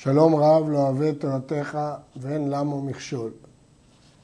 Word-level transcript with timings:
שלום 0.00 0.34
רב 0.34 0.68
לא 0.68 0.78
אוהב 0.78 1.14
תורתך 1.14 1.78
ואין 2.16 2.50
למו 2.50 2.82
מכשול. 2.82 3.30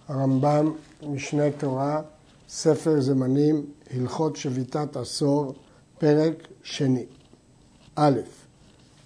הרמב"ם, 0.09 0.73
משנה 1.03 1.51
תורה, 1.51 2.03
ספר 2.49 3.01
זמנים, 3.01 3.67
הלכות 3.91 4.37
שביתת 4.37 4.97
עשור, 4.97 5.55
פרק 5.99 6.49
שני. 6.63 7.07
א', 7.97 8.19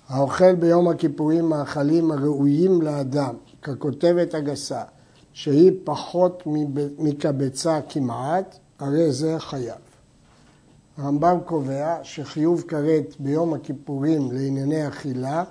האוכל 0.09 0.55
ביום 0.55 0.89
הכיפורים 0.89 1.49
מאכלים 1.49 2.11
הראויים 2.11 2.83
לאדם, 2.83 3.35
ככותבת 3.63 4.35
הגסה, 4.35 4.83
שהיא 5.33 5.73
פחות 5.85 6.43
מקבצה 6.99 7.81
כמעט, 7.89 8.59
הרי 8.79 9.13
זה 9.13 9.39
חייב. 9.39 9.81
הרמב"ם 10.97 11.39
קובע 11.45 11.97
שחיוב 12.03 12.65
כרת 12.69 13.15
ביום 13.19 13.55
הכיפורים 13.55 14.33
לענייני 14.33 14.89
אכילה 14.89 15.45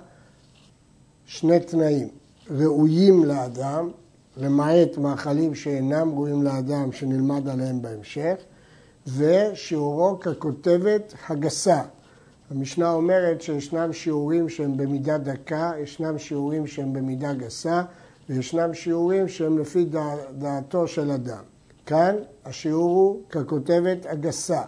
שני 1.30 1.60
תנאים, 1.60 2.08
ראויים 2.50 3.24
לאדם, 3.24 3.90
למעט 4.36 4.98
מאכלים 4.98 5.54
שאינם 5.54 6.12
ראויים 6.14 6.42
לאדם 6.42 6.92
שנלמד 6.92 7.48
עליהם 7.48 7.82
בהמשך, 7.82 8.34
ושיעורו 9.16 10.18
ככותבת 10.20 11.14
הגסה. 11.28 11.82
המשנה 12.50 12.92
אומרת 12.92 13.42
שישנם 13.42 13.92
שיעורים 13.92 14.48
שהם 14.48 14.76
במידה 14.76 15.18
דקה, 15.18 15.72
ישנם 15.82 16.18
שיעורים 16.18 16.66
שהם 16.66 16.92
במידה 16.92 17.32
גסה, 17.32 17.82
וישנם 18.28 18.74
שיעורים 18.74 19.28
שהם 19.28 19.58
לפי 19.58 19.84
דע, 19.84 20.14
דעתו 20.38 20.88
של 20.88 21.10
אדם. 21.10 21.42
כאן 21.86 22.16
השיעור 22.44 22.90
הוא 22.90 23.20
ככותבת 23.30 24.06
הגסה. 24.06 24.62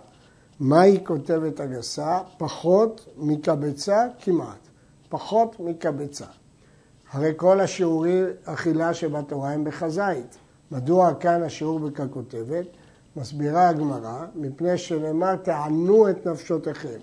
מהי 0.61 0.99
כותבת 1.05 1.61
הגסה? 1.61 2.19
פחות 2.39 3.07
מקבצה 3.17 4.07
כמעט. 4.23 4.69
פחות 5.09 5.61
מקבצה. 5.61 6.27
הרי 7.13 7.33
כל 7.37 7.61
השיעורי 7.61 8.23
אכילה 8.45 8.95
שבתורה 8.95 9.51
הם 9.51 9.65
בחזית. 9.65 10.39
מדוע 10.71 11.15
כאן 11.15 11.43
השיעור 11.43 11.79
בככותבת? 11.79 12.67
מסבירה 13.17 13.69
הגמרא, 13.69 14.27
מפני 14.35 14.79
שנאמר 14.79 15.37
תענו 15.37 16.11
את 16.11 16.27
נפשותיכם. 16.27 16.99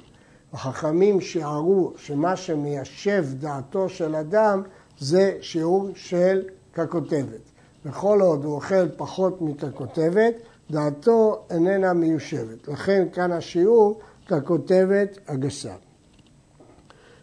החכמים 0.53 1.21
שיערו 1.21 1.93
שמה 1.97 2.35
שמיישב 2.35 3.25
דעתו 3.33 3.89
של 3.89 4.15
אדם 4.15 4.63
זה 4.99 5.37
שיעור 5.41 5.89
של 5.95 6.43
ככותבת. 6.73 7.41
וכל 7.85 8.21
עוד 8.21 8.45
הוא 8.45 8.55
אוכל 8.55 8.89
פחות 8.97 9.41
מככותבת, 9.41 10.33
דעתו 10.71 11.45
איננה 11.49 11.93
מיושבת. 11.93 12.67
לכן 12.67 13.07
כאן 13.13 13.31
השיעור 13.31 13.99
ככותבת 14.27 15.17
הגסה. 15.27 15.73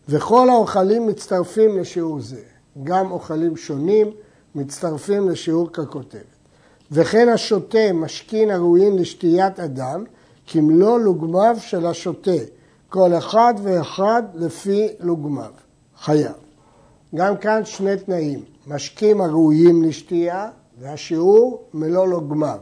וכל 0.08 0.48
האוכלים 0.50 1.06
מצטרפים 1.06 1.78
לשיעור 1.78 2.20
זה. 2.20 2.53
גם 2.82 3.10
אוכלים 3.10 3.56
שונים 3.56 4.10
מצטרפים 4.54 5.28
לשיעור 5.28 5.72
ככותבת. 5.72 6.22
וכן 6.92 7.28
השותה 7.28 7.92
משכין 7.94 8.50
הראויים 8.50 8.98
לשתיית 8.98 9.60
אדם, 9.60 10.04
כמלוא 10.46 10.98
לוגמיו 10.98 11.56
של 11.60 11.86
השותה, 11.86 12.30
כל 12.88 13.14
אחד 13.18 13.54
ואחד 13.62 14.22
לפי 14.34 14.88
לוגמיו. 15.00 15.50
חייב. 15.98 16.32
גם 17.14 17.36
כאן 17.36 17.64
שני 17.64 17.96
תנאים, 17.96 18.44
משקים 18.66 19.20
הראויים 19.20 19.82
לשתייה 19.82 20.50
והשיעור 20.78 21.68
מלוא 21.74 22.06
לוגמיו. 22.06 22.58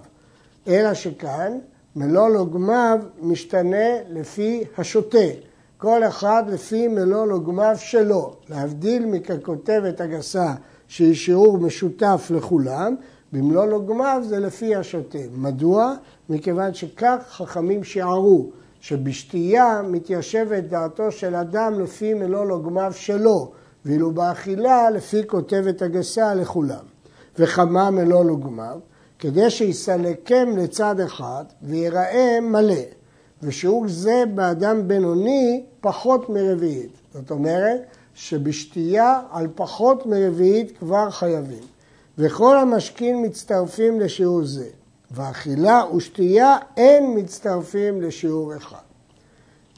אלא 0.69 0.95
שכאן 0.95 1.59
מלוא 1.97 2.29
לוגמיו 2.29 2.99
משתנה 3.21 3.87
לפי 4.11 4.65
השותה. 4.79 5.52
כל 5.83 6.05
אחד 6.05 6.43
לפי 6.49 6.89
מלוא 6.89 7.27
לוגמיו 7.27 7.77
שלו, 7.79 8.35
להבדיל 8.49 9.07
מככותבת 9.07 10.01
הגסה 10.01 10.55
שהיא 10.89 11.15
שיעור 11.15 11.59
משותף 11.59 12.31
לכולם, 12.35 12.95
במלוא 13.33 13.67
לוגמיו 13.67 14.23
זה 14.25 14.39
לפי 14.39 14.77
השוטה. 14.77 15.19
מדוע? 15.37 15.95
מכיוון 16.29 16.75
שכך 16.75 17.17
חכמים 17.31 17.85
שיערו, 17.85 18.51
שבשתייה 18.81 19.83
מתיישבת 19.85 20.65
דעתו 20.65 21.13
של 21.13 21.35
אדם 21.35 21.81
לפי 21.81 22.15
מלוא 22.15 22.45
לוגמיו 22.45 22.93
שלו, 22.93 23.53
ואילו 23.85 24.11
באכילה 24.11 24.91
לפי 24.91 25.27
כותבת 25.27 25.83
הגסה 25.83 26.35
לכולם. 26.35 26.85
וכמה 27.39 27.91
מלוא 27.91 28.25
לוגמיו? 28.25 28.79
כדי 29.19 29.51
שיסלקם 29.51 30.57
לצד 30.57 31.01
אחד 31.01 31.45
ויראה 31.63 32.39
מלא. 32.43 33.02
ושיעור 33.43 33.89
זה 33.89 34.25
באדם 34.35 34.89
בינוני 34.89 35.63
פחות 35.81 36.31
מרביעית. 36.31 36.93
זאת 37.15 37.31
אומרת 37.31 37.81
שבשתייה 38.15 39.21
על 39.31 39.49
פחות 39.55 40.07
מרביעית 40.07 40.79
כבר 40.79 41.11
חייבים. 41.11 41.63
וכל 42.19 42.59
המשקים 42.59 43.23
מצטרפים 43.23 44.01
לשיעור 44.01 44.45
זה, 44.45 44.69
ואכילה 45.11 45.83
ושתייה 45.97 46.57
אין 46.77 47.19
מצטרפים 47.19 48.03
לשיעור 48.03 48.57
אחד. 48.57 48.79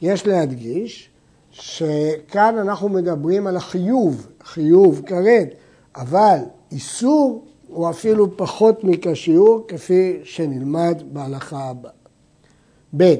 יש 0.01 0.27
להדגיש 0.27 1.09
שכאן 1.51 2.57
אנחנו 2.57 2.89
מדברים 2.89 3.47
על 3.47 3.57
החיוב, 3.57 4.27
חיוב 4.43 5.01
כרת, 5.05 5.49
אבל 5.95 6.37
איסור 6.71 7.45
הוא 7.67 7.89
אפילו 7.89 8.37
פחות 8.37 8.83
מכשיעור 8.83 9.65
כפי 9.67 10.19
שנלמד 10.23 11.01
בהלכה 11.11 11.69
הבאה. 11.69 11.91
ב. 12.97 13.15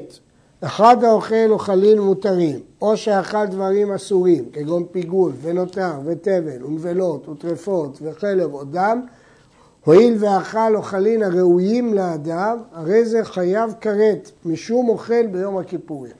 אחד 0.62 1.04
האוכל 1.04 1.50
אוכלים 1.50 2.02
מותרים, 2.02 2.60
או 2.82 2.98
שאכל 2.98 3.46
דברים 3.46 3.92
אסורים, 3.92 4.46
כגון 4.54 4.86
פיגול 4.92 5.32
ונותר 5.42 5.92
ותבל 6.06 6.64
ונבלות 6.64 7.30
וטרפות 7.30 8.00
וחלב 8.02 8.54
או 8.54 8.64
דם, 8.64 9.02
הואיל 9.86 10.16
ואכל 10.20 10.76
אוכלין 10.76 11.24
הראויים 11.24 11.94
לאדם, 11.94 12.58
הרי 12.72 13.06
זה 13.06 13.26
חייב 13.26 13.74
כרת, 13.82 14.32
משום 14.46 14.90
אוכל 14.90 15.28
ביום 15.28 15.58
הכיפורים. 15.58 16.12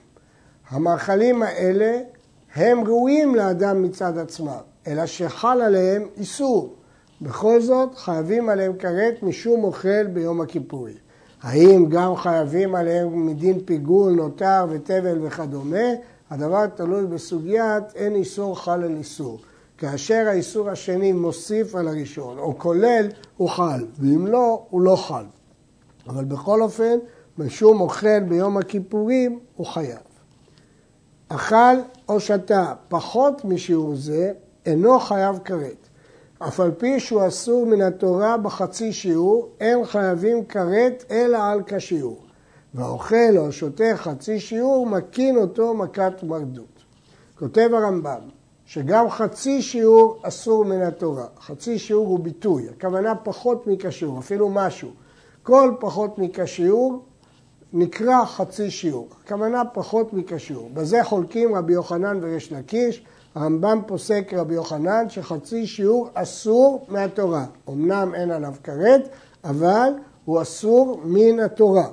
המאכלים 0.68 1.42
האלה 1.42 2.00
הם 2.54 2.84
ראויים 2.84 3.34
לאדם 3.34 3.82
מצד 3.82 4.18
עצמם, 4.18 4.60
אלא 4.86 5.06
שחל 5.06 5.60
עליהם 5.60 6.06
איסור. 6.16 6.74
בכל 7.20 7.60
זאת 7.60 7.94
חייבים 7.94 8.48
עליהם 8.48 8.76
כרת 8.78 9.22
משום 9.22 9.64
אוכל 9.64 10.06
ביום 10.06 10.40
הכיפורים. 10.40 11.05
האם 11.46 11.86
גם 11.88 12.16
חייבים 12.16 12.74
עליהם 12.74 13.26
מדין 13.26 13.60
פיגול, 13.64 14.12
נותר 14.12 14.66
ותבל 14.70 15.18
וכדומה? 15.22 15.86
הדבר 16.30 16.66
תלוי 16.66 17.06
בסוגיית 17.06 17.84
אין 17.94 18.14
איסור 18.14 18.60
חל 18.60 18.82
על 18.82 18.96
איסור. 18.96 19.40
כאשר 19.78 20.24
האיסור 20.28 20.70
השני 20.70 21.12
מוסיף 21.12 21.74
על 21.74 21.88
הראשון 21.88 22.38
או 22.38 22.58
כולל, 22.58 23.08
הוא 23.36 23.48
חל, 23.48 23.86
ואם 23.98 24.26
לא, 24.26 24.62
הוא 24.70 24.80
לא 24.80 24.96
חל. 24.96 25.24
אבל 26.08 26.24
בכל 26.24 26.62
אופן, 26.62 26.98
משום 27.38 27.80
אוכל 27.80 28.20
ביום 28.20 28.56
הכיפורים, 28.56 29.38
הוא 29.56 29.66
חייב. 29.66 29.98
אכל 31.28 31.76
או 32.08 32.20
שתה 32.20 32.74
פחות 32.88 33.44
משיעור 33.44 33.94
זה, 33.96 34.32
אינו 34.66 35.00
חייב 35.00 35.38
כרת. 35.44 35.85
אף 36.38 36.60
על 36.60 36.70
פי 36.70 37.00
שהוא 37.00 37.26
אסור 37.28 37.66
מן 37.66 37.80
התורה 37.80 38.36
בחצי 38.36 38.92
שיעור, 38.92 39.48
אין 39.60 39.84
חייבים 39.84 40.44
כרת 40.44 41.04
אלא 41.10 41.38
על 41.38 41.62
כשיעור. 41.66 42.22
והאוכל 42.74 43.36
או 43.36 43.48
השותה 43.48 43.84
חצי 43.94 44.40
שיעור, 44.40 44.86
מקין 44.86 45.36
אותו 45.36 45.74
מכת 45.74 46.22
מרדות. 46.22 46.82
כותב 47.38 47.70
הרמב"ם, 47.72 48.20
שגם 48.66 49.10
חצי 49.10 49.62
שיעור 49.62 50.20
אסור 50.22 50.64
מן 50.64 50.82
התורה. 50.82 51.26
חצי 51.40 51.78
שיעור 51.78 52.06
הוא 52.06 52.20
ביטוי, 52.20 52.68
הכוונה 52.68 53.14
פחות 53.14 53.66
מכשיעור, 53.66 54.18
אפילו 54.18 54.48
משהו. 54.48 54.90
כל 55.42 55.72
פחות 55.80 56.18
מכשיעור 56.18 57.02
נקרא 57.72 58.24
חצי 58.24 58.70
שיעור, 58.70 59.08
הכוונה 59.24 59.62
פחות 59.72 60.12
מכשיעור. 60.12 60.70
בזה 60.74 61.04
חולקים 61.04 61.54
רבי 61.54 61.72
יוחנן 61.72 62.18
וריש 62.22 62.52
לקיש, 62.52 63.04
הרמב"ם 63.36 63.80
פוסק 63.86 64.34
רבי 64.36 64.54
יוחנן 64.54 65.08
שחצי 65.08 65.66
שיעור 65.66 66.08
אסור 66.14 66.86
מהתורה. 66.88 67.44
אמנם 67.68 68.14
אין 68.14 68.30
עליו 68.30 68.54
כרת, 68.64 69.08
אבל 69.44 69.88
הוא 70.24 70.42
אסור 70.42 71.00
מן 71.04 71.40
התורה. 71.40 71.88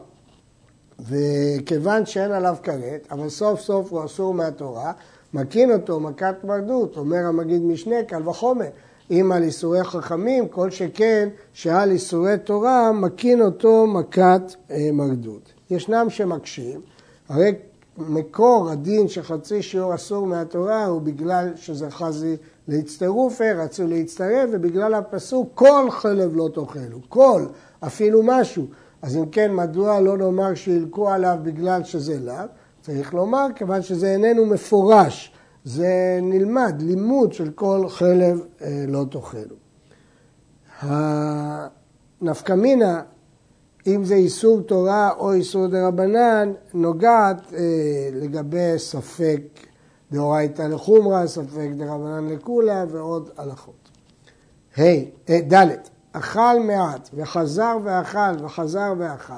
וכיוון 0.99 2.05
שאין 2.05 2.31
עליו 2.31 2.55
כרת, 2.63 3.07
אבל 3.11 3.29
סוף 3.29 3.59
סוף 3.59 3.91
הוא 3.91 4.05
אסור 4.05 4.33
מהתורה, 4.33 4.91
מקין 5.33 5.71
אותו 5.71 5.99
מכת 5.99 6.35
מרדות, 6.43 6.97
אומר 6.97 7.25
המגיד 7.25 7.61
משנה, 7.61 8.03
קל 8.07 8.29
וחומר. 8.29 8.69
אם 9.11 9.31
על 9.31 9.43
איסורי 9.43 9.83
חכמים, 9.83 10.47
כל 10.47 10.71
שכן 10.71 11.29
שעל 11.53 11.91
איסורי 11.91 12.37
תורה, 12.37 12.91
מקין 12.91 13.41
אותו 13.41 13.87
מכת 13.87 14.41
אה, 14.71 14.89
מרדות. 14.93 15.53
ישנם 15.69 16.05
שמקשים, 16.09 16.81
הרי 17.29 17.51
מקור 17.97 18.69
הדין 18.69 19.07
שחצי 19.07 19.61
שיעור 19.61 19.95
אסור 19.95 20.27
מהתורה 20.27 20.85
הוא 20.85 21.01
בגלל 21.01 21.49
שזה 21.55 21.91
חזי 21.91 22.35
להצטרופה, 22.67 23.51
רצו 23.51 23.87
להצטרף, 23.87 24.49
ובגלל 24.51 24.93
הפסוק 24.93 25.49
כל 25.53 25.87
חלב 25.91 26.35
לא 26.35 26.49
תאכלו, 26.53 26.99
כל, 27.09 27.45
אפילו 27.79 28.21
משהו. 28.23 28.67
אז 29.01 29.17
אם 29.17 29.25
כן, 29.25 29.53
מדוע 29.53 29.99
לא 29.99 30.17
נאמר 30.17 30.55
שילקו 30.55 31.09
עליו 31.09 31.37
בגלל 31.43 31.83
שזה 31.83 32.19
לאו? 32.19 32.45
צריך 32.81 33.13
לומר, 33.13 33.47
כיוון 33.55 33.81
שזה 33.81 34.11
איננו 34.11 34.45
מפורש 34.45 35.31
זה 35.63 36.19
נלמד, 36.21 36.75
לימוד 36.79 37.33
של 37.33 37.51
כל 37.51 37.85
חלב 37.89 38.41
אה, 38.61 38.85
לא 38.87 39.05
תאכלו. 39.11 39.55
הנפקא 40.81 42.53
מינה, 42.53 43.01
אם 43.87 44.05
זה 44.05 44.15
איסור 44.15 44.61
תורה 44.61 45.11
או 45.17 45.33
איסור 45.33 45.67
דה 45.67 45.87
רבנן, 45.87 46.53
נוגעת 46.73 47.53
אה, 47.53 47.59
לגבי 48.13 48.73
ספק 48.77 49.41
דאורייתא 50.11 50.61
לחומרא, 50.61 51.27
ספק 51.27 51.69
דה 51.77 51.93
רבנן 51.93 52.27
לקולה 52.27 52.85
ועוד 52.89 53.29
הלכות. 53.37 53.89
ה', 54.77 54.81
hey, 54.81 55.29
אה, 55.29 55.39
ד', 55.53 55.75
אכל 56.13 56.59
מעט 56.59 57.09
וחזר 57.13 57.77
ואכל 57.83 58.45
וחזר 58.45 58.93
ואכל, 58.97 59.33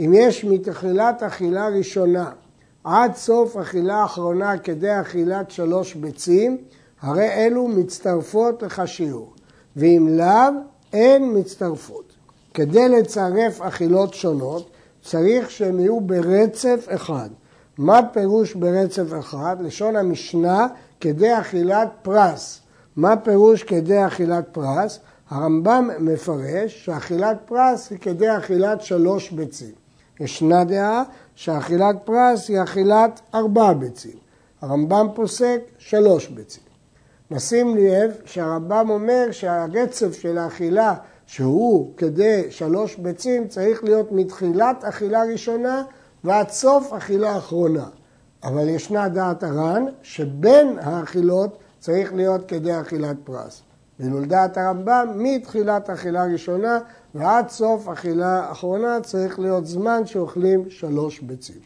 אם 0.00 0.12
יש 0.14 0.44
מתחילת 0.44 1.22
אכילה 1.22 1.68
ראשונה 1.68 2.30
עד 2.84 3.14
סוף 3.14 3.56
אכילה 3.56 4.04
אחרונה 4.04 4.58
כדי 4.58 5.00
אכילת 5.00 5.50
שלוש 5.50 5.94
ביצים, 5.94 6.56
הרי 7.00 7.28
אלו 7.28 7.68
מצטרפות 7.68 8.62
לך 8.62 8.82
שיעור, 8.86 9.32
ואם 9.76 10.08
לאו, 10.10 10.52
אין 10.92 11.38
מצטרפות. 11.38 12.07
כדי 12.54 12.88
לצרף 12.88 13.60
אכילות 13.60 14.14
שונות, 14.14 14.70
צריך 15.02 15.50
שהם 15.50 15.80
יהיו 15.80 16.00
ברצף 16.00 16.86
אחד. 16.88 17.28
מה 17.78 18.00
פירוש 18.12 18.54
ברצף 18.54 19.18
אחד? 19.18 19.56
לשון 19.60 19.96
המשנה, 19.96 20.66
כדי 21.00 21.38
אכילת 21.38 21.88
פרס. 22.02 22.60
מה 22.96 23.16
פירוש 23.16 23.62
כדי 23.62 24.06
אכילת 24.06 24.44
פרס? 24.52 24.98
הרמב"ם 25.30 25.90
מפרש 25.98 26.84
שאכילת 26.84 27.36
פרס 27.44 27.90
היא 27.90 27.98
כדי 27.98 28.36
אכילת 28.36 28.82
שלוש 28.82 29.30
ביצים. 29.30 29.72
ישנה 30.20 30.64
דעה 30.64 31.02
שאכילת 31.34 31.96
פרס 32.04 32.48
היא 32.48 32.62
אכילת 32.62 33.20
ארבע 33.34 33.72
ביצים. 33.72 34.16
הרמב"ם 34.60 35.06
פוסק 35.14 35.60
שלוש 35.78 36.26
ביצים. 36.28 36.62
נשים 37.30 37.76
לב 37.76 38.12
שהרמב"ם 38.24 38.90
אומר 38.90 39.28
שהרצף 39.30 40.12
של 40.12 40.38
האכילה 40.38 40.94
שהוא 41.28 41.92
כדי 41.96 42.46
שלוש 42.50 42.96
ביצים 42.96 43.48
צריך 43.48 43.84
להיות 43.84 44.12
מתחילת 44.12 44.84
אכילה 44.84 45.22
ראשונה 45.22 45.82
ועד 46.24 46.48
סוף 46.48 46.92
אכילה 46.92 47.36
אחרונה. 47.38 47.86
אבל 48.44 48.68
ישנה 48.68 49.08
דעת 49.08 49.42
הר"ן 49.42 49.84
שבין 50.02 50.78
האכילות 50.80 51.58
צריך 51.78 52.14
להיות 52.14 52.48
כדי 52.48 52.80
אכילת 52.80 53.16
פרס. 53.24 53.62
ואילו 54.00 54.18
הרמב"ם, 54.56 55.08
מתחילת 55.16 55.90
אכילה 55.90 56.24
ראשונה 56.24 56.78
ועד 57.14 57.48
סוף 57.48 57.88
אכילה 57.88 58.52
אחרונה 58.52 59.00
צריך 59.02 59.38
להיות 59.38 59.66
זמן 59.66 60.06
שאוכלים 60.06 60.70
שלוש 60.70 61.20
ביצים. 61.20 61.60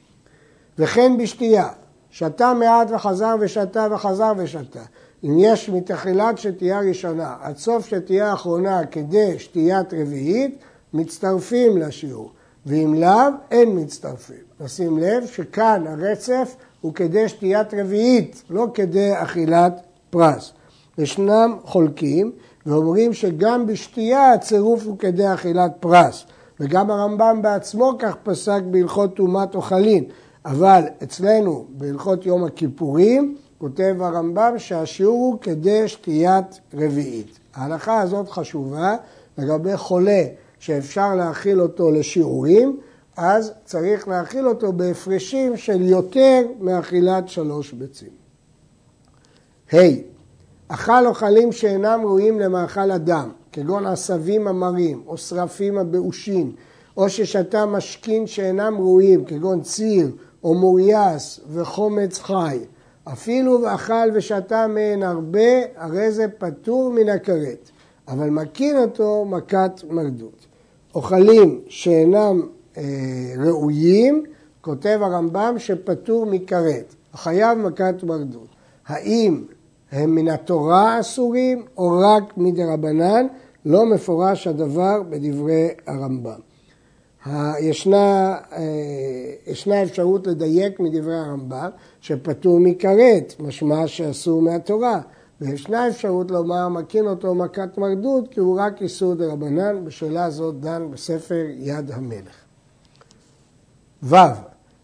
וכן 0.79 1.17
בשתייה, 1.19 1.69
שתה 2.11 2.55
מעט 2.55 2.91
וחזר 2.91 3.35
ושתה 3.41 3.87
וחזר 3.91 4.33
ושתה. 4.37 4.83
אם 5.25 5.39
יש 5.39 5.69
מתחילת 5.69 6.39
שתייה 6.39 6.81
ראשונה 6.81 7.37
עד 7.41 7.57
סוף 7.57 7.87
שתייה 7.87 8.33
אחרונה 8.33 8.87
כדי 8.87 9.39
שתיית 9.39 9.95
רביעית, 9.95 10.59
מצטרפים 10.95 11.79
לשיעור, 11.79 12.31
ואם 12.67 12.95
לאו, 12.95 13.29
אין 13.51 13.79
מצטרפים. 13.79 14.37
נשים 14.61 14.99
לב 14.99 15.27
שכאן 15.27 15.85
הרצף 15.87 16.57
הוא 16.81 16.95
כדי 16.95 17.29
שתיית 17.29 17.75
רביעית, 17.75 18.43
לא 18.51 18.67
כדי 18.75 19.11
אכילת 19.15 19.81
פרס. 20.11 20.53
ישנם 20.99 21.57
חולקים 21.65 22.33
ואומרים 22.67 23.13
שגם 23.13 23.67
בשתייה 23.67 24.33
הצירוף 24.33 24.87
הוא 24.87 24.99
כדי 24.99 25.35
אכילת 25.35 25.73
פרס. 25.81 26.25
וגם 26.61 26.91
הרמב"ם 26.91 27.43
בעצמו 27.43 27.93
כך 27.99 28.17
פסק 28.23 28.61
בהלכות 28.71 29.17
טומאת 29.17 29.55
אוכלין. 29.55 30.05
אבל 30.45 30.83
אצלנו 31.03 31.67
בהלכות 31.69 32.27
יום 32.27 32.45
הכיפורים 32.45 33.37
כותב 33.63 33.97
הרמב"ם 34.01 34.55
שהשיעור 34.59 35.19
הוא 35.19 35.41
כדי 35.41 35.89
שתיית 35.89 36.61
רביעית. 36.75 37.39
ההלכה 37.55 38.01
הזאת 38.01 38.29
חשובה 38.29 38.97
לגבי 39.39 39.77
חולה 39.77 40.25
שאפשר 40.59 41.15
להאכיל 41.15 41.61
אותו 41.61 41.91
לשיעורים, 41.91 42.81
אז 43.17 43.53
צריך 43.65 44.09
להאכיל 44.09 44.49
אותו 44.49 44.73
בהפרשים 44.73 45.57
של 45.57 45.83
יותר 45.83 46.41
מאכילת 46.61 47.29
שלוש 47.29 47.73
ביצים. 47.73 48.09
ה' 49.73 49.77
hey, 49.77 49.95
אכל 50.69 51.07
אוכלים 51.07 51.53
שאינם 51.53 52.01
ראויים 52.05 52.41
למאכל 52.41 52.91
אדם, 52.91 53.31
כגון 53.53 53.87
עשבים 53.87 54.49
המרים 54.49 55.03
או 55.07 55.19
שרפים 55.19 55.79
הבאושים, 55.79 56.53
או 56.97 57.09
ששתה 57.09 57.67
משכין 57.67 58.27
שאינם 58.27 58.75
ראויים, 58.79 59.25
כגון 59.25 59.61
ציר 59.61 60.11
או 60.45 60.55
מורייס 60.55 61.41
וחומץ 61.53 62.19
חי, 62.19 62.59
אפילו 63.05 63.63
ואכל 63.63 64.11
ושתה 64.15 64.67
מהן 64.67 65.03
הרבה, 65.03 65.51
הרי 65.77 66.13
זה 66.13 66.27
פטור 66.39 66.91
מן 66.91 67.09
הכרת, 67.09 67.71
אבל 68.09 68.31
מכין 68.31 68.79
אותו 68.79 69.25
מכת 69.25 69.81
מרדות. 69.91 70.47
אוכלים 70.95 71.61
שאינם 71.69 72.43
אה, 72.77 72.83
ראויים, 73.39 74.25
כותב 74.61 74.99
הרמב"ם 75.03 75.55
שפטור 75.59 76.27
מכרת, 76.27 76.95
החייב 77.13 77.59
מכת 77.59 77.95
מרדות. 78.03 78.49
האם 78.87 79.45
הם 79.93 80.15
מן 80.15 80.29
התורה 80.29 81.01
אסורים 81.01 81.67
או 81.79 81.99
רק 81.99 82.37
מדרבנן, 82.37 83.27
לא 83.65 83.87
מפורש 83.87 84.47
הדבר 84.47 85.03
בדברי 85.03 85.69
הרמב"ם. 85.87 86.52
ישנה, 87.61 88.37
אה, 88.53 88.63
ישנה 89.47 89.83
אפשרות 89.83 90.27
לדייק 90.27 90.81
מדברי 90.81 91.17
הרמב"ם 91.17 91.71
שפטור 92.01 92.61
מכרת, 92.61 93.35
משמע 93.41 93.87
שאסור 93.87 94.43
מהתורה, 94.43 95.01
וישנה 95.41 95.89
אפשרות 95.89 96.31
לומר 96.31 96.69
מכין 96.69 97.07
אותו 97.07 97.35
מכת 97.35 97.79
מרדות 97.79 98.29
כי 98.29 98.41
הוא 98.41 98.61
רק 98.61 98.83
איסור 98.83 99.15
דרבנן, 99.15 99.85
בשאלה 99.85 100.25
הזאת 100.25 100.61
דן 100.61 100.91
בספר 100.91 101.45
יד 101.59 101.91
המלך. 101.91 102.35
ו. 104.03 104.17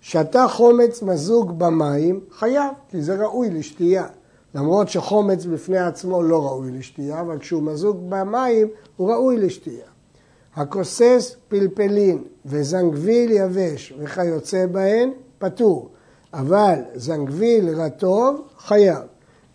שתה 0.00 0.46
חומץ 0.48 1.02
מזוג 1.02 1.58
במים, 1.58 2.20
חייב, 2.30 2.72
כי 2.90 3.02
זה 3.02 3.14
ראוי 3.14 3.50
לשתייה. 3.50 4.06
למרות 4.54 4.88
שחומץ 4.88 5.44
בפני 5.44 5.78
עצמו 5.78 6.22
לא 6.22 6.46
ראוי 6.46 6.70
לשתייה, 6.70 7.20
אבל 7.20 7.38
כשהוא 7.38 7.62
מזוג 7.62 7.96
במים 8.08 8.68
הוא 8.96 9.12
ראוי 9.12 9.36
לשתייה. 9.36 9.86
הכוסס 10.58 11.36
פלפלין 11.48 12.24
וזנגוויל 12.46 13.30
יבש 13.30 13.94
וכיוצא 13.98 14.66
בהן, 14.66 15.10
פטור, 15.38 15.88
אבל 16.34 16.78
זנגוויל 16.94 17.68
רטוב, 17.68 18.48
חייב. 18.58 18.98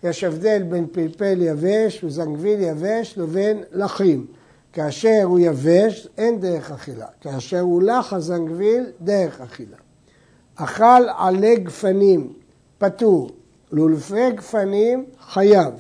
יש 0.04 0.24
הבדל 0.24 0.64
בין 0.64 0.88
פלפל 0.92 1.42
יבש 1.42 2.04
וזנגוויל 2.04 2.60
יבש 2.62 3.18
לבין 3.18 3.64
לחים. 3.72 4.26
כאשר 4.74 5.22
הוא 5.24 5.40
יבש, 5.40 6.08
אין 6.18 6.40
דרך 6.40 6.72
אכילה. 6.72 7.08
כאשר 7.22 7.60
הוא 7.60 7.82
לח 7.82 8.14
הזנגוויל, 8.14 8.86
דרך 9.02 9.42
אכילה. 9.42 9.78
אכל 10.56 11.04
עלי 11.18 11.56
גפנים, 11.56 12.34
פטור, 12.78 13.30
לולפי 13.72 14.32
גפנים 14.32 15.06
חייב, 15.20 15.74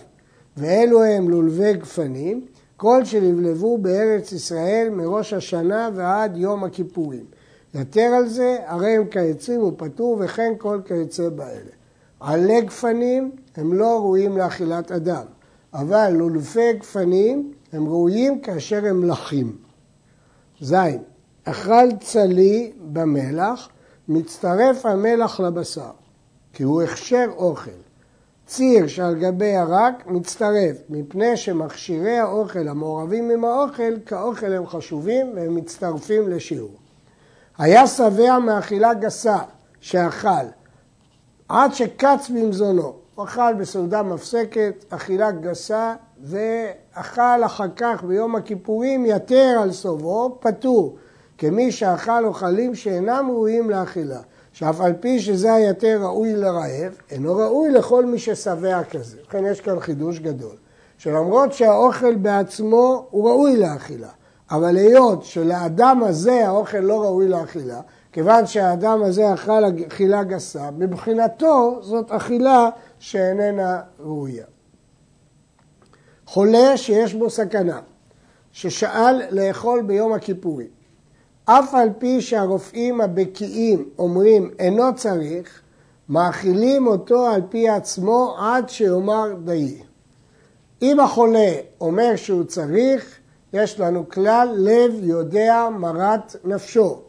ואלו 0.57 1.03
הם 1.03 1.29
לולבי 1.29 1.73
גפנים, 1.73 2.45
כל 2.83 3.05
שלבלבו 3.05 3.77
בארץ 3.77 4.31
ישראל 4.31 4.89
מראש 4.91 5.33
השנה 5.33 5.89
ועד 5.95 6.37
יום 6.37 6.63
הכיפורים. 6.63 7.25
יתר 7.73 8.01
על 8.17 8.27
זה, 8.27 8.57
הרי 8.65 8.95
הם 8.95 9.03
כעצים 9.11 9.63
ופטור 9.63 10.17
וכן 10.19 10.53
כל 10.57 10.81
כיוצא 10.85 11.29
באלה. 11.29 11.71
עלי 12.19 12.61
גפנים 12.61 13.31
הם 13.55 13.73
לא 13.73 13.97
ראויים 13.97 14.37
לאכילת 14.37 14.91
אדם, 14.91 15.23
אבל 15.73 16.09
לולפי 16.09 16.73
גפנים 16.73 17.53
הם 17.73 17.87
ראויים 17.87 18.41
כאשר 18.41 18.85
הם 18.85 19.03
לחים. 19.03 19.55
ז. 20.61 20.73
אכל 21.43 21.87
צלי 21.99 22.71
במלח, 22.91 23.69
מצטרף 24.07 24.85
המלח 24.85 25.39
לבשר. 25.39 25.91
כי 26.53 26.63
הוא 26.63 26.81
הכשר 26.81 27.25
אוכל. 27.35 27.71
ציר 28.45 28.87
שעל 28.87 29.15
גבי 29.15 29.55
הרק 29.55 30.07
מצטרף, 30.07 30.77
מפני 30.89 31.37
שמכשירי 31.37 32.17
האוכל 32.17 32.67
המעורבים 32.67 33.29
עם 33.29 33.45
האוכל, 33.45 33.99
כאוכל 34.05 34.53
הם 34.53 34.67
חשובים 34.67 35.31
והם 35.35 35.55
מצטרפים 35.55 36.29
לשיעור. 36.29 36.71
היה 37.57 37.87
שבע 37.87 38.39
מאכילה 38.39 38.93
גסה 38.93 39.37
שאכל, 39.79 40.45
עד 41.49 41.73
שקץ 41.73 42.29
במזונו, 42.29 42.93
הוא 43.15 43.25
אכל 43.25 43.53
בסעודה 43.53 44.03
מפסקת, 44.03 44.85
אכילה 44.89 45.31
גסה, 45.31 45.95
ואכל 46.23 47.43
אחר 47.45 47.67
כך 47.75 48.03
ביום 48.03 48.35
הכיפורים 48.35 49.05
יתר 49.05 49.59
על 49.61 49.71
סובו, 49.71 50.37
פטור, 50.39 50.97
כמי 51.37 51.71
שאכל 51.71 52.25
אוכלים 52.25 52.75
שאינם 52.75 53.27
ראויים 53.29 53.69
לאכילה. 53.69 54.19
שאף 54.53 54.81
על 54.81 54.93
פי 54.99 55.19
שזה 55.19 55.53
היתר 55.53 55.99
ראוי 56.03 56.35
לרעב, 56.35 56.97
אינו 57.11 57.35
ראוי 57.35 57.71
לכל 57.71 58.05
מי 58.05 58.19
ששבע 58.19 58.83
כזה. 58.83 59.17
לכן 59.27 59.45
יש 59.45 59.61
כאן 59.61 59.79
חידוש 59.79 60.19
גדול, 60.19 60.55
שלמרות 60.97 61.53
שהאוכל 61.53 62.15
בעצמו 62.15 63.07
הוא 63.09 63.29
ראוי 63.29 63.57
לאכילה, 63.57 64.09
אבל 64.51 64.77
היות 64.77 65.23
שלאדם 65.23 66.03
הזה 66.03 66.47
האוכל 66.47 66.77
לא 66.77 67.01
ראוי 67.01 67.27
לאכילה, 67.27 67.81
כיוון 68.11 68.45
שהאדם 68.45 69.03
הזה 69.03 69.33
אכל 69.33 69.63
אכילה 69.87 70.23
גסה, 70.23 70.71
מבחינתו 70.71 71.79
זאת 71.81 72.11
אכילה 72.11 72.69
שאיננה 72.99 73.81
ראויה. 73.99 74.45
חולה 76.25 76.77
שיש 76.77 77.13
בו 77.13 77.29
סכנה, 77.29 77.79
ששאל 78.51 79.21
לאכול 79.31 79.81
ביום 79.81 80.13
הכיפורים, 80.13 80.82
אף 81.45 81.73
על 81.73 81.89
פי 81.97 82.21
שהרופאים 82.21 83.01
הבקיאים 83.01 83.89
אומרים 83.99 84.51
אינו 84.59 84.95
צריך, 84.95 85.61
מאכילים 86.09 86.87
אותו 86.87 87.25
על 87.25 87.41
פי 87.49 87.69
עצמו 87.69 88.35
עד 88.39 88.69
שיאמר 88.69 89.33
דיי. 89.43 89.83
אם 90.81 90.99
החולה 90.99 91.51
אומר 91.81 92.15
שהוא 92.15 92.43
צריך, 92.43 93.17
יש 93.53 93.79
לנו 93.79 94.09
כלל 94.09 94.49
לב 94.57 94.91
יודע 95.01 95.67
מרת 95.79 96.35
נפשו, 96.43 97.01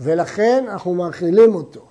ולכן 0.00 0.64
אנחנו 0.68 0.94
מאכילים 0.94 1.54
אותו. 1.54 1.86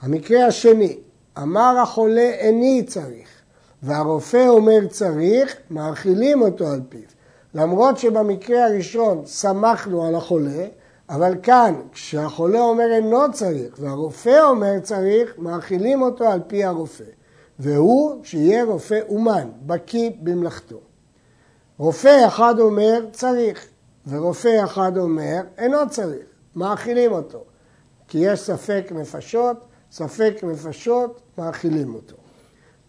המקרה 0.00 0.46
השני, 0.46 0.98
אמר 1.38 1.78
החולה 1.82 2.30
איני 2.30 2.82
צריך, 2.86 3.28
והרופא 3.82 4.48
אומר 4.48 4.86
צריך, 4.88 5.56
מאכילים 5.70 6.42
אותו 6.42 6.68
על 6.68 6.80
פיו. 6.88 7.00
למרות 7.54 7.98
שבמקרה 7.98 8.64
הראשון 8.64 9.22
סמכנו 9.26 10.06
על 10.06 10.14
החולה, 10.14 10.66
אבל 11.12 11.34
כאן, 11.42 11.74
כשהחולה 11.92 12.60
אומר 12.60 12.92
אינו 12.92 13.32
צריך 13.32 13.74
והרופא 13.78 14.40
אומר 14.42 14.80
צריך, 14.80 15.38
מאכילים 15.38 16.02
אותו 16.02 16.24
על 16.24 16.40
פי 16.46 16.64
הרופא. 16.64 17.04
והוא 17.58 18.24
שיהיה 18.24 18.64
רופא 18.64 19.00
אומן, 19.08 19.48
בקיא 19.66 20.10
במלאכתו. 20.20 20.80
רופא 21.78 22.26
אחד 22.26 22.54
אומר 22.58 23.06
צריך, 23.12 23.66
ורופא 24.06 24.64
אחד 24.64 24.98
אומר 24.98 25.40
אינו 25.58 25.90
צריך, 25.90 26.26
מאכילים 26.56 27.12
אותו. 27.12 27.44
כי 28.08 28.18
יש 28.18 28.40
ספק 28.40 28.84
נפשות, 28.90 29.56
ספק 29.90 30.34
נפשות, 30.42 31.20
מאכילים 31.38 31.94
אותו. 31.94 32.16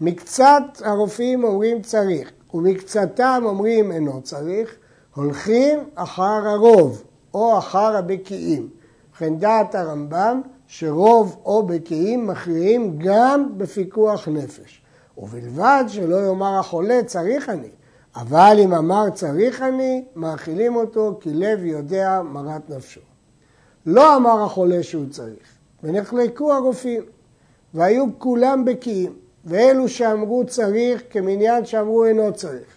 מקצת 0.01 0.63
הרופאים 0.81 1.43
אומרים 1.43 1.81
צריך, 1.81 2.31
ומקצתם 2.53 3.43
אומרים 3.45 3.91
אינו 3.91 4.21
צריך, 4.21 4.75
הולכים 5.15 5.79
אחר 5.95 6.47
הרוב, 6.47 7.03
או 7.33 7.57
אחר 7.57 7.97
הבקיאים. 7.97 8.69
ובכן 9.09 9.35
דעת 9.39 9.75
הרמב"ם 9.75 10.41
שרוב 10.67 11.41
או 11.45 11.63
בקיאים 11.63 12.27
מכריעים 12.27 12.99
גם 12.99 13.57
בפיקוח 13.57 14.27
נפש. 14.27 14.81
ובלבד 15.17 15.83
שלא 15.87 16.15
יאמר 16.15 16.59
החולה 16.59 17.03
צריך 17.05 17.49
אני, 17.49 17.69
אבל 18.15 18.57
אם 18.63 18.73
אמר 18.73 19.09
צריך 19.09 19.61
אני, 19.61 20.03
מאכילים 20.15 20.75
אותו 20.75 21.17
כי 21.21 21.33
לב 21.33 21.63
יודע 21.63 22.21
מרת 22.21 22.69
נפשו. 22.69 23.01
לא 23.85 24.15
אמר 24.15 24.43
החולה 24.43 24.83
שהוא 24.83 25.05
צריך, 25.09 25.57
ונחלקו 25.83 26.53
הרופאים, 26.53 27.03
והיו 27.73 28.05
כולם 28.17 28.65
בקיאים, 28.65 29.13
ואלו 29.45 29.89
שאמרו 29.89 30.45
צריך 30.47 31.03
כמניין 31.09 31.65
שאמרו 31.65 32.05
אינו 32.05 32.33
צריך. 32.33 32.67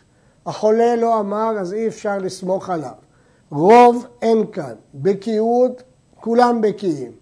החולה 0.46 0.96
לא 0.96 1.20
אמר, 1.20 1.54
אז 1.60 1.72
אי 1.72 1.88
אפשר 1.88 2.18
לסמוך 2.18 2.70
עליו. 2.70 3.05
רוב 3.50 4.06
אין 4.22 4.50
כאן, 4.52 4.74
בקיאות 4.94 5.82
כולם 6.20 6.60
בקיאים. 6.60 7.12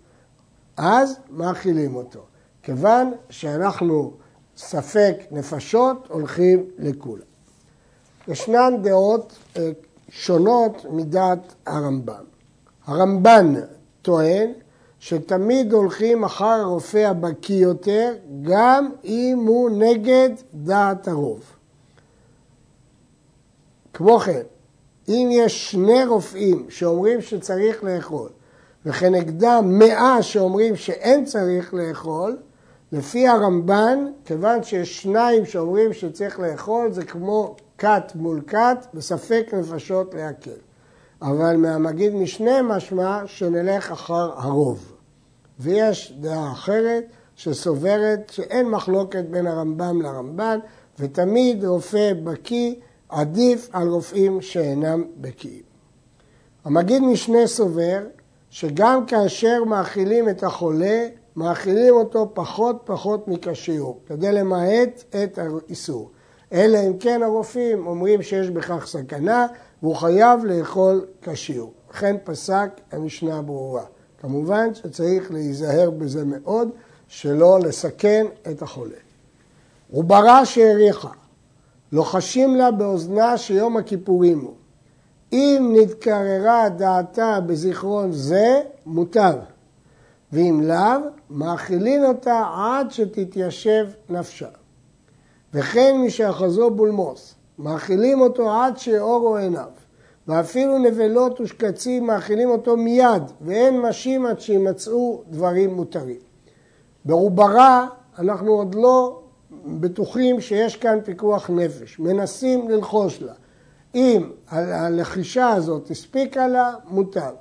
אז 0.76 1.18
מאכילים 1.30 1.94
אותו. 1.94 2.20
כיוון 2.62 3.12
שאנחנו 3.30 4.12
ספק 4.56 5.16
נפשות, 5.30 6.06
הולכים 6.10 6.64
לכולם. 6.78 7.22
ישנן 8.28 8.74
דעות 8.82 9.32
אה, 9.56 9.70
שונות 10.08 10.86
מדעת 10.90 11.54
הרמב"ם. 11.66 12.24
הרמב"ן 12.86 13.54
טוען 14.02 14.52
שתמיד 15.00 15.72
הולכים 15.72 16.24
אחר 16.24 16.44
הרופא 16.44 16.98
הבקיא 16.98 17.62
יותר, 17.62 18.14
גם 18.42 18.90
אם 19.04 19.44
הוא 19.46 19.70
נגד 19.70 20.30
דעת 20.54 21.08
הרוב. 21.08 21.42
כמו 23.92 24.18
כן, 24.18 24.42
אם 25.08 25.28
יש 25.32 25.70
שני 25.70 26.04
רופאים 26.04 26.66
שאומרים 26.68 27.20
שצריך 27.20 27.84
לאכול, 27.84 28.28
וכנגדם 28.86 29.78
מאה 29.78 30.22
שאומרים 30.22 30.76
שאין 30.76 31.24
צריך 31.24 31.74
לאכול, 31.74 32.36
לפי 32.92 33.28
הרמב"ן, 33.28 34.06
כיוון 34.24 34.62
שיש 34.62 35.02
שניים 35.02 35.46
שאומרים 35.46 35.92
שצריך 35.92 36.40
לאכול, 36.40 36.92
זה 36.92 37.04
כמו 37.04 37.56
כת 37.78 38.12
מול 38.14 38.40
כת, 38.46 38.86
בספק 38.94 39.46
נפשות 39.52 40.14
להקל. 40.14 40.50
אבל 41.22 41.56
מהמגיד 41.56 42.14
משנה 42.14 42.62
משמע 42.62 43.22
שנלך 43.26 43.92
אחר 43.92 44.32
הרוב. 44.36 44.92
ויש 45.60 46.14
דעה 46.20 46.52
אחרת 46.52 47.04
שסוברת 47.36 48.32
שאין 48.34 48.68
מחלוקת 48.68 49.24
בין 49.30 49.46
הרמב"ם 49.46 50.02
לרמב"ן, 50.02 50.58
ותמיד 50.98 51.64
רופא 51.64 52.12
בקיא 52.24 52.74
עדיף 53.14 53.68
על 53.72 53.88
רופאים 53.88 54.40
שאינם 54.40 55.04
בקיאים. 55.20 55.62
המגיד 56.64 57.02
משנה 57.02 57.46
סובר 57.46 57.98
שגם 58.50 59.06
כאשר 59.06 59.64
מאכילים 59.64 60.28
את 60.28 60.42
החולה, 60.42 61.06
מאכילים 61.36 61.94
אותו 61.94 62.30
פחות 62.34 62.82
פחות 62.84 63.28
מכשיור, 63.28 64.00
כדי 64.06 64.32
למעט 64.32 65.04
את 65.10 65.38
האיסור. 65.38 66.10
אלא 66.52 66.78
אם 66.86 66.98
כן 66.98 67.22
הרופאים 67.22 67.86
אומרים 67.86 68.22
שיש 68.22 68.50
בכך 68.50 68.86
סכנה 68.86 69.46
והוא 69.82 69.96
חייב 69.96 70.44
לאכול 70.44 71.06
כשיור. 71.22 71.72
לכן 71.90 72.16
פסק 72.24 72.70
המשנה 72.92 73.42
ברורה. 73.42 73.84
כמובן 74.20 74.74
שצריך 74.74 75.32
להיזהר 75.32 75.90
בזה 75.90 76.24
מאוד, 76.24 76.68
שלא 77.08 77.60
לסכן 77.60 78.26
את 78.50 78.62
החולה. 78.62 78.96
עוברה 79.92 80.46
שהאריכה, 80.46 81.10
לוחשים 81.94 82.56
לה 82.56 82.70
באוזנה 82.70 83.38
שיום 83.38 83.76
הכיפורים 83.76 84.40
הוא. 84.40 84.54
אם 85.32 85.74
נתקררה 85.76 86.68
דעתה 86.68 87.38
בזיכרון 87.46 88.12
זה, 88.12 88.60
מוטב. 88.86 89.34
ואם 90.32 90.60
לאו, 90.64 91.00
מאכילין 91.30 92.04
אותה 92.04 92.42
עד 92.56 92.90
שתתיישב 92.90 93.86
נפשה. 94.10 94.48
וכן 95.54 95.96
מי 96.00 96.10
שאחזו 96.10 96.70
בולמוס, 96.70 97.34
מאכילים 97.58 98.20
אותו 98.20 98.50
עד 98.52 98.78
שאורו 98.78 99.36
עיניו. 99.36 99.68
ואפילו 100.28 100.78
נבלות 100.78 101.40
ושקצים 101.40 102.06
מאכילים 102.06 102.50
אותו 102.50 102.76
מיד, 102.76 103.22
ואין 103.40 103.80
משים 103.80 104.26
עד 104.26 104.40
שימצאו 104.40 105.22
דברים 105.30 105.74
מותרים. 105.74 106.20
בעוברה 107.04 107.86
אנחנו 108.18 108.52
עוד 108.52 108.74
לא 108.74 109.20
בטוחים 109.80 110.40
שיש 110.40 110.76
כאן 110.76 110.98
פיקוח 111.04 111.50
נפש, 111.50 111.98
מנסים 111.98 112.70
ללחוש 112.70 113.22
לה. 113.22 113.32
אם 113.94 114.30
הלחישה 114.50 115.48
הזאת 115.48 115.90
הספיקה 115.90 116.48
לה, 116.48 116.74
מוטב. 116.88 117.32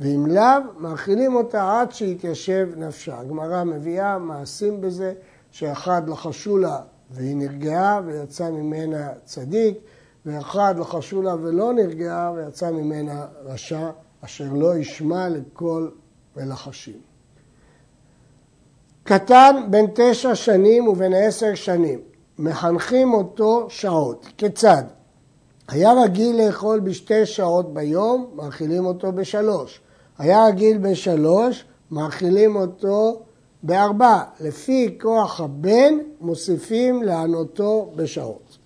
ואם 0.00 0.26
לאו, 0.26 0.44
מאכילים 0.78 1.34
אותה 1.34 1.80
עד 1.80 1.92
שיתיישב 1.92 2.68
נפשה. 2.76 3.20
הגמרא 3.20 3.64
מביאה 3.64 4.18
מעשים 4.18 4.80
בזה, 4.80 5.14
שאחד 5.50 6.08
לחשו 6.08 6.58
לה 6.58 6.80
והיא 7.10 7.36
נרגעה 7.36 8.00
ויצא 8.06 8.50
ממנה 8.50 9.08
צדיק, 9.24 9.78
ואחד 10.26 10.74
לחשו 10.78 11.22
לה 11.22 11.34
ולא 11.34 11.72
נרגעה 11.72 12.32
ויצא 12.32 12.70
ממנה 12.70 13.26
רשע, 13.44 13.90
אשר 14.24 14.52
לא 14.52 14.76
ישמע 14.76 15.28
לכל 15.28 15.88
מלחשים. 16.36 17.09
קטן 19.04 19.56
בן 19.70 19.84
תשע 19.94 20.34
שנים 20.34 20.88
ובן 20.88 21.12
עשר 21.12 21.54
שנים, 21.54 22.00
מחנכים 22.38 23.12
אותו 23.12 23.66
שעות. 23.68 24.26
כיצד? 24.36 24.82
היה 25.68 25.92
רגיל 25.92 26.46
לאכול 26.46 26.80
בשתי 26.80 27.26
שעות 27.26 27.74
ביום, 27.74 28.30
מאכילים 28.34 28.86
אותו 28.86 29.12
בשלוש. 29.12 29.80
היה 30.18 30.46
רגיל 30.46 30.78
בשלוש, 30.78 31.64
מאכילים 31.90 32.56
אותו 32.56 33.22
בארבע. 33.62 34.22
לפי 34.40 34.98
כוח 35.00 35.40
הבן 35.40 35.98
מוסיפים 36.20 37.02
לענותו 37.02 37.92
בשעות. 37.96 38.58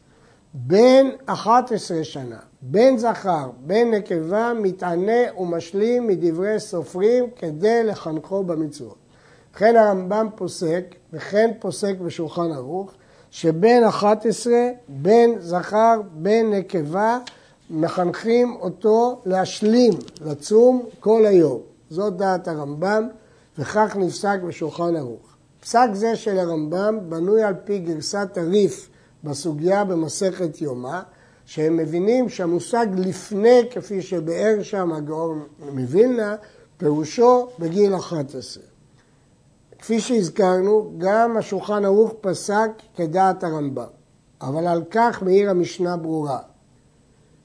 בן 0.54 1.06
11 1.26 2.04
שנה, 2.04 2.38
בן 2.62 2.96
זכר, 2.96 3.50
בן 3.58 3.90
נקבה, 3.90 4.52
מתענה 4.62 5.38
ומשלים 5.38 6.06
מדברי 6.06 6.60
סופרים 6.60 7.24
כדי 7.36 7.84
לחנכו 7.84 8.44
במצוות. 8.44 9.03
וכן 9.54 9.76
הרמב"ם 9.76 10.28
פוסק, 10.34 10.94
וכן 11.12 11.50
פוסק 11.58 11.94
בשולחן 11.98 12.52
ערוך, 12.52 12.90
שבן 13.30 13.84
11, 13.88 14.54
בן 14.88 15.30
זכר, 15.40 16.00
בן 16.12 16.50
נקבה, 16.50 17.18
מחנכים 17.70 18.56
אותו 18.60 19.20
להשלים, 19.26 19.92
לצום 20.26 20.82
כל 21.00 21.26
היום. 21.26 21.60
זאת 21.90 22.16
דעת 22.16 22.48
הרמב"ם, 22.48 23.08
וכך 23.58 23.96
נפסק 23.96 24.38
בשולחן 24.48 24.96
ערוך. 24.96 25.36
פסק 25.60 25.88
זה 25.92 26.16
של 26.16 26.38
הרמב"ם 26.38 26.98
בנוי 27.08 27.42
על 27.42 27.54
פי 27.64 27.78
גרסת 27.78 28.28
הריף 28.36 28.88
בסוגיה 29.24 29.84
במסכת 29.84 30.60
יומא, 30.60 31.00
שהם 31.46 31.76
מבינים 31.76 32.28
שהמושג 32.28 32.86
לפני, 32.96 33.60
כפי 33.70 34.02
שבאר 34.02 34.62
שם 34.62 34.92
הגאון 34.92 35.42
מווילנה, 35.72 36.36
פירושו 36.76 37.48
בגיל 37.58 37.96
11. 37.96 38.73
כפי 39.84 40.00
שהזכרנו, 40.00 40.92
גם 40.98 41.36
השולחן 41.36 41.84
ערוך 41.84 42.12
פסק 42.20 42.70
כדעת 42.96 43.44
הרמב"ם, 43.44 43.84
אבל 44.40 44.66
על 44.66 44.82
כך 44.90 45.22
מאיר 45.22 45.50
המשנה 45.50 45.96
ברורה. 45.96 46.38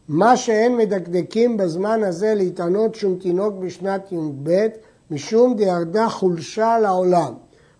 מה 0.07 0.37
שאין 0.37 0.77
מדקדקים 0.77 1.57
בזמן 1.57 2.03
הזה 2.03 2.33
להתענות 2.35 2.95
שום 2.95 3.15
תינוק 3.15 3.53
בשנת 3.53 4.11
י"ב, 4.11 4.67
משום 5.11 5.55
דירדה 5.55 6.09
חולשה 6.09 6.79
לעולם. 6.79 7.33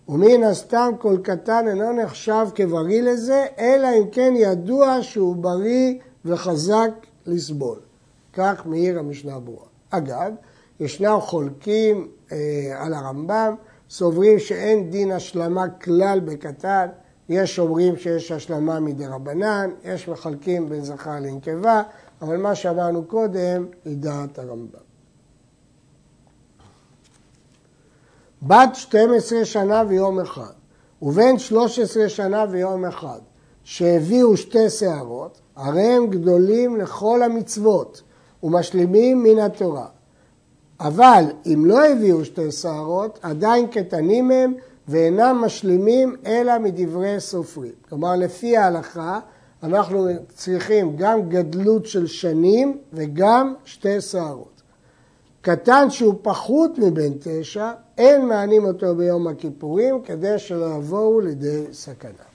ומן 0.08 0.42
הסתם 0.44 0.92
כל 0.98 1.16
קטן 1.22 1.68
אינו 1.68 1.92
נחשב 1.92 2.46
כבריא 2.54 3.02
לזה, 3.02 3.46
אלא 3.58 3.88
אם 3.98 4.10
כן 4.12 4.34
ידוע 4.36 4.98
שהוא 5.02 5.36
בריא 5.36 5.94
וחזק 6.24 6.90
לסבול. 7.26 7.78
כך 8.32 8.66
מאיר 8.66 8.98
המשנה 8.98 9.38
ברורה. 9.38 9.66
אגב, 9.90 10.32
ישנם 10.80 11.18
חולקים 11.20 12.08
אה, 12.32 12.38
על 12.76 12.94
הרמב"ם, 12.94 13.54
סוברים 13.90 14.38
שאין 14.38 14.90
דין 14.90 15.12
השלמה 15.12 15.68
כלל 15.68 16.20
בקטן, 16.20 16.86
יש 17.28 17.58
אומרים 17.58 17.96
שיש 17.96 18.32
השלמה 18.32 18.80
מדי 18.80 19.06
רבנן, 19.06 19.70
יש 19.84 20.08
מחלקים 20.08 20.68
בין 20.68 20.84
זכר 20.84 21.20
לנקבה, 21.20 21.82
אבל 22.22 22.36
מה 22.36 22.54
שאמרנו 22.54 23.04
קודם 23.04 23.66
היא 23.84 23.96
דעת 23.96 24.38
הרמב"ם. 24.38 24.90
בת 28.42 28.74
12 28.74 29.44
שנה 29.44 29.82
ויום 29.88 30.20
אחד, 30.20 30.52
ובן 31.02 31.38
13 31.38 32.08
שנה 32.08 32.44
ויום 32.50 32.84
אחד, 32.84 33.18
שהביאו 33.64 34.36
שתי 34.36 34.70
שערות, 34.70 35.40
הרי 35.56 35.82
הם 35.82 36.06
גדולים 36.06 36.76
לכל 36.76 37.22
המצוות 37.22 38.02
ומשלימים 38.42 39.22
מן 39.22 39.38
התורה. 39.38 39.86
אבל 40.80 41.24
אם 41.46 41.66
לא 41.66 41.86
הביאו 41.86 42.24
שתי 42.24 42.52
שערות, 42.52 43.18
עדיין 43.22 43.66
קטנים 43.66 44.30
הם 44.30 44.54
ואינם 44.88 45.36
משלימים 45.44 46.16
אלא 46.26 46.58
מדברי 46.58 47.20
סופרים. 47.20 47.72
כלומר, 47.88 48.16
לפי 48.16 48.56
ההלכה, 48.56 49.20
אנחנו 49.62 50.08
צריכים 50.34 50.96
גם 50.96 51.28
גדלות 51.28 51.86
של 51.86 52.06
שנים 52.06 52.78
וגם 52.92 53.54
שתי 53.64 54.00
שערות. 54.00 54.62
קטן 55.40 55.90
שהוא 55.90 56.14
פחות 56.22 56.78
מבן 56.78 57.12
תשע, 57.20 57.72
אין 57.98 58.26
מענים 58.26 58.64
אותו 58.64 58.94
ביום 58.94 59.26
הכיפורים 59.26 60.02
כדי 60.02 60.38
שלא 60.38 60.66
יבואו 60.76 61.20
לידי 61.20 61.64
סכנה. 61.72 62.29